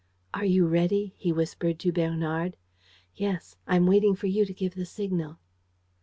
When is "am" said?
3.75-3.85